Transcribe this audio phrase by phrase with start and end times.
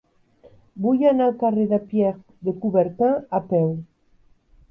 [0.85, 3.69] Vull anar al carrer de Pierre de Coubertin a peu.